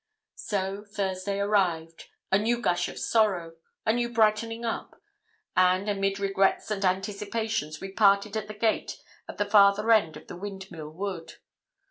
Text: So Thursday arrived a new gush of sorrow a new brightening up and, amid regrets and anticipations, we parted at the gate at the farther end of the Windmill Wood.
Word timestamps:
So 0.33 0.83
Thursday 0.83 1.37
arrived 1.37 2.07
a 2.31 2.39
new 2.39 2.59
gush 2.59 2.89
of 2.89 2.97
sorrow 2.97 3.57
a 3.85 3.93
new 3.93 4.09
brightening 4.09 4.65
up 4.65 4.95
and, 5.55 5.87
amid 5.87 6.19
regrets 6.19 6.71
and 6.71 6.83
anticipations, 6.83 7.79
we 7.79 7.91
parted 7.91 8.35
at 8.35 8.47
the 8.47 8.55
gate 8.55 8.97
at 9.29 9.37
the 9.37 9.45
farther 9.45 9.91
end 9.91 10.17
of 10.17 10.25
the 10.25 10.35
Windmill 10.35 10.89
Wood. 10.89 11.33